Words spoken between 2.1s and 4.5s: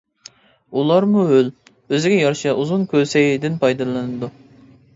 يارىشا ئۇزۇن «كۆسەي» دىن پايدىلىنىدۇ.